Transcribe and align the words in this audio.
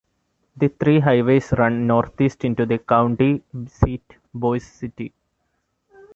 The 0.57 0.69
three 0.69 0.99
highways 0.99 1.51
run 1.59 1.85
northeast 1.85 2.43
into 2.43 2.65
the 2.65 2.79
county 2.79 3.43
seat, 3.67 4.01
Boise 4.33 4.65
City. 4.65 5.13